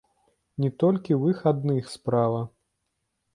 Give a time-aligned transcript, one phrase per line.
[0.63, 2.41] Не толькі ў іх адных справа.